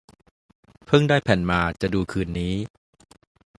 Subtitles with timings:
[0.85, 2.53] เพิ่งได้แผ่นมา จะดูคืนนี้